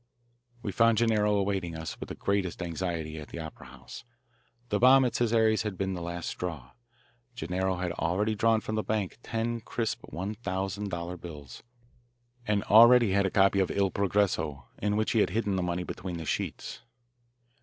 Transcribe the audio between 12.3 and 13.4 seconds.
and already had a